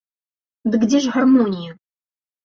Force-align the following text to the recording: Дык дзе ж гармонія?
Дык 0.75 0.81
дзе 0.93 1.01
ж 1.03 1.11
гармонія? 1.17 1.75